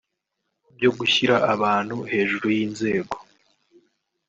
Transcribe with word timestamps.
byo 0.75 0.89
gushyira 0.97 1.35
abantu 1.53 1.95
hejuru 2.11 2.45
y’inzego 2.55 3.15